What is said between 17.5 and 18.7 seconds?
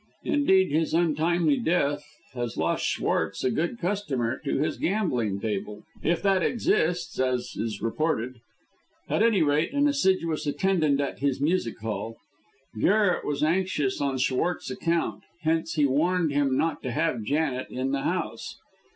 in the house.